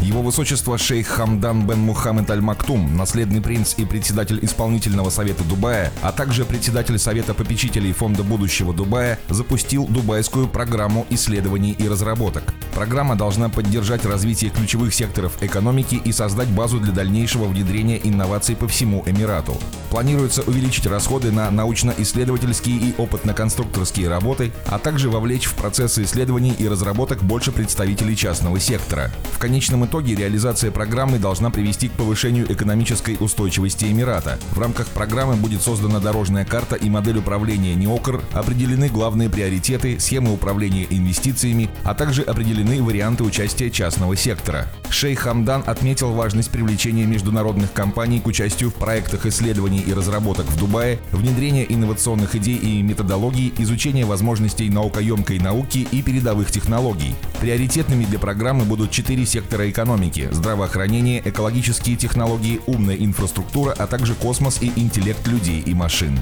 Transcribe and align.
Его 0.00 0.22
высочество 0.22 0.78
шейх 0.78 1.08
Хамдан 1.08 1.66
бен 1.66 1.80
Мухаммед 1.80 2.30
Аль 2.30 2.40
Мактум, 2.40 2.96
наследный 2.96 3.40
принц 3.40 3.74
и 3.78 3.84
председатель 3.84 4.38
исполнительного 4.42 5.10
совета 5.10 5.42
Дубая, 5.42 5.92
а 6.02 6.12
также 6.12 6.44
председатель 6.44 6.98
совета 7.00 7.34
попечителей 7.34 7.92
Фонда 7.92 8.22
будущего 8.22 8.72
Дубая, 8.72 9.18
запустил 9.28 9.86
дубайскую 9.88 10.46
программу 10.46 11.04
исследований 11.10 11.72
и 11.72 11.88
разработок. 11.88 12.54
Программа 12.74 13.16
должна 13.16 13.48
поддержать 13.48 14.04
развитие 14.04 14.50
ключевых 14.50 14.94
секторов 14.94 15.42
экономики 15.42 16.00
и 16.04 16.12
создать 16.12 16.48
базу 16.48 16.78
для 16.78 16.92
дальнейшего 16.92 17.46
внедрения 17.46 17.98
инноваций 18.02 18.54
по 18.54 18.68
всему 18.68 19.02
Эмирату. 19.04 19.56
Планируется 19.90 20.42
увеличить 20.42 20.86
расходы 20.86 21.32
на 21.32 21.50
научно-исследовательские 21.50 22.76
и 22.76 22.94
опытно-конструкторские 22.98 24.08
работы, 24.08 24.52
а 24.66 24.78
также 24.78 25.10
вовлечь 25.10 25.46
в 25.46 25.54
процессы 25.54 26.04
исследований 26.04 26.54
и 26.56 26.68
разработок 26.68 27.20
больше 27.22 27.50
представителей 27.50 28.16
частного 28.16 28.60
сектора. 28.60 29.10
В 29.32 29.38
конечном 29.38 29.87
итоге 29.88 30.14
реализация 30.14 30.70
программы 30.70 31.18
должна 31.18 31.50
привести 31.50 31.88
к 31.88 31.92
повышению 31.92 32.50
экономической 32.52 33.16
устойчивости 33.18 33.86
Эмирата. 33.86 34.38
В 34.50 34.58
рамках 34.58 34.86
программы 34.88 35.36
будет 35.36 35.62
создана 35.62 35.98
дорожная 35.98 36.44
карта 36.44 36.76
и 36.76 36.90
модель 36.90 37.18
управления 37.18 37.74
НИОКР, 37.74 38.20
определены 38.32 38.88
главные 38.88 39.30
приоритеты, 39.30 39.98
схемы 39.98 40.32
управления 40.32 40.86
инвестициями, 40.90 41.70
а 41.84 41.94
также 41.94 42.22
определены 42.22 42.82
варианты 42.82 43.24
участия 43.24 43.70
частного 43.70 44.14
сектора. 44.14 44.68
Шейх 44.90 45.20
Хамдан 45.20 45.62
отметил 45.66 46.12
важность 46.12 46.50
привлечения 46.50 47.06
международных 47.06 47.72
компаний 47.72 48.20
к 48.20 48.26
участию 48.26 48.70
в 48.70 48.74
проектах 48.74 49.26
исследований 49.26 49.80
и 49.80 49.92
разработок 49.92 50.46
в 50.46 50.58
Дубае, 50.58 50.98
внедрения 51.12 51.66
инновационных 51.68 52.34
идей 52.34 52.56
и 52.56 52.82
методологий, 52.82 53.52
изучения 53.58 54.04
возможностей 54.04 54.68
наукоемкой 54.70 55.38
науки 55.38 55.86
и 55.90 56.02
передовых 56.02 56.50
технологий. 56.50 57.14
Приоритетными 57.40 58.04
для 58.04 58.18
программы 58.18 58.64
будут 58.64 58.90
четыре 58.90 59.26
сектора 59.26 59.70
экономики– 59.70 60.28
здравоохранение, 60.32 61.22
экологические 61.24 61.96
технологии, 61.96 62.60
умная 62.66 62.96
инфраструктура, 62.96 63.74
а 63.78 63.86
также 63.86 64.14
космос 64.14 64.58
и 64.62 64.72
интеллект 64.76 65.26
людей 65.26 65.62
и 65.64 65.74
машин. 65.74 66.18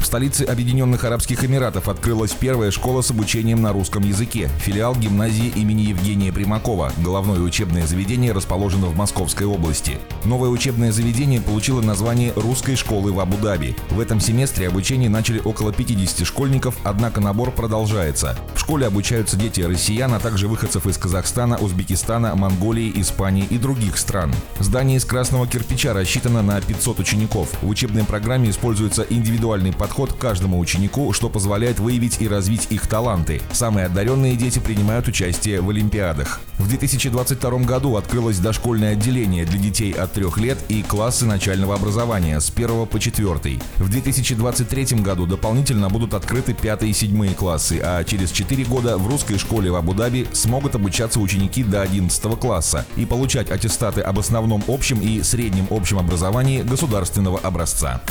В 0.00 0.06
столице 0.06 0.44
Объединенных 0.44 1.04
Арабских 1.04 1.44
Эмиратов 1.44 1.88
открылась 1.88 2.32
первая 2.32 2.70
школа 2.70 3.02
с 3.02 3.10
обучением 3.10 3.60
на 3.60 3.72
русском 3.72 4.02
языке, 4.04 4.48
филиал 4.60 4.94
гимназии 4.94 5.52
имени 5.54 5.82
Евгения 5.82 6.32
Примакова. 6.32 6.92
Головное 6.98 7.40
учебное 7.40 7.86
заведение 7.86 8.32
расположено 8.32 8.86
в 8.86 8.96
Московской 8.96 9.46
области. 9.46 9.98
Новое 10.24 10.48
учебное 10.48 10.92
заведение 10.92 11.40
получило 11.40 11.82
название 11.82 12.32
Русской 12.36 12.76
школы 12.76 13.12
в 13.12 13.20
Абу-Даби. 13.20 13.76
В 13.90 14.00
этом 14.00 14.20
семестре 14.20 14.68
обучение 14.68 15.10
начали 15.10 15.40
около 15.44 15.72
50 15.72 16.26
школьников, 16.26 16.76
однако 16.84 17.20
набор 17.20 17.50
продолжается. 17.50 18.38
В 18.54 18.60
школе 18.60 18.86
обучаются 18.86 19.36
дети 19.36 19.60
россиян, 19.60 20.14
а 20.14 20.20
также 20.20 20.48
выходцев 20.48 20.86
из 20.86 20.96
Казахстана, 20.96 21.58
Узбекистана, 21.58 22.34
Монголии, 22.34 22.92
Испании 22.96 23.46
и 23.50 23.58
других 23.58 23.98
стран. 23.98 24.32
Здание 24.60 24.96
из 24.96 25.04
красного 25.04 25.46
кирпича 25.46 25.92
рассчитано 25.92 26.42
на 26.42 26.60
500 26.60 27.00
учеников. 27.00 27.48
В 27.60 27.68
учебной 27.68 28.04
программе 28.04 28.48
используется 28.50 29.04
индивидуальный 29.08 29.72
подход 29.72 29.87
подход 29.88 30.12
к 30.12 30.18
каждому 30.18 30.58
ученику, 30.58 31.14
что 31.14 31.30
позволяет 31.30 31.80
выявить 31.80 32.20
и 32.20 32.28
развить 32.28 32.66
их 32.68 32.86
таланты. 32.86 33.40
Самые 33.52 33.86
одаренные 33.86 34.36
дети 34.36 34.58
принимают 34.58 35.08
участие 35.08 35.62
в 35.62 35.70
Олимпиадах. 35.70 36.40
В 36.58 36.68
2022 36.68 37.50
году 37.60 37.96
открылось 37.96 38.38
дошкольное 38.38 38.92
отделение 38.92 39.46
для 39.46 39.58
детей 39.58 39.92
от 39.92 40.12
3 40.12 40.26
лет 40.36 40.58
и 40.68 40.82
классы 40.82 41.24
начального 41.24 41.74
образования 41.74 42.38
с 42.38 42.50
1 42.50 42.86
по 42.86 43.00
4. 43.00 43.58
В 43.76 43.88
2023 43.88 44.98
году 44.98 45.24
дополнительно 45.24 45.88
будут 45.88 46.12
открыты 46.12 46.52
5 46.52 46.82
и 46.82 46.92
7 46.92 47.32
классы, 47.32 47.80
а 47.82 48.04
через 48.04 48.30
4 48.30 48.64
года 48.64 48.98
в 48.98 49.06
русской 49.06 49.38
школе 49.38 49.70
в 49.70 49.76
Абу-Даби 49.76 50.26
смогут 50.32 50.74
обучаться 50.74 51.18
ученики 51.18 51.62
до 51.62 51.80
11 51.80 52.38
класса 52.38 52.84
и 52.96 53.06
получать 53.06 53.50
аттестаты 53.50 54.02
об 54.02 54.18
основном 54.18 54.62
общем 54.68 55.00
и 55.00 55.22
среднем 55.22 55.66
общем 55.70 55.98
образовании 55.98 56.62
государственного 56.62 57.38
образца. 57.38 58.02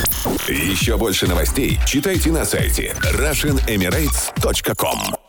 Еще 0.48 0.98
больше 0.98 1.28
новостей 1.28 1.67
читайте 1.86 2.32
на 2.32 2.46
сайте 2.46 2.96
RussianEmirates.com 3.02 5.27